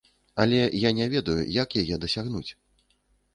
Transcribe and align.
Але 0.45 0.61
я 0.87 0.91
не 0.99 1.07
ведаю, 1.15 1.35
як 1.59 1.77
яе 1.83 2.01
дасягнуць. 2.07 2.47